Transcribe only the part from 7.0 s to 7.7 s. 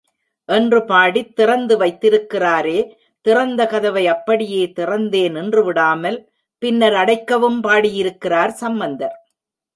அடைக்கவும்